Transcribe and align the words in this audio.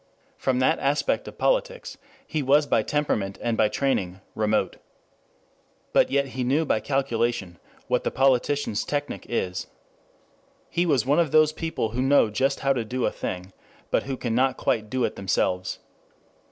From 0.35 0.57
that 0.57 0.79
aspect 0.79 1.27
of 1.27 1.37
politics 1.37 1.95
he 2.25 2.41
was 2.41 2.65
by 2.65 2.81
temperament 2.81 3.37
and 3.39 3.55
by 3.55 3.67
training 3.69 4.19
remote. 4.33 4.77
But 5.93 6.09
yet 6.09 6.29
he 6.29 6.43
knew 6.43 6.65
by 6.65 6.79
calculation 6.79 7.59
what 7.87 8.03
the 8.03 8.09
politician's 8.09 8.83
technic 8.83 9.27
is. 9.29 9.67
He 10.71 10.87
was 10.87 11.05
one 11.05 11.19
of 11.19 11.29
those 11.31 11.51
people 11.53 11.89
who 11.89 12.01
know 12.01 12.31
just 12.31 12.61
how 12.61 12.73
to 12.73 12.83
do 12.83 13.05
a 13.05 13.11
thing, 13.11 13.53
but 13.91 14.01
who 14.01 14.17
can 14.17 14.33
not 14.33 14.57
quite 14.57 14.89
do 14.89 15.03
it 15.03 15.15
themselves. 15.15 15.77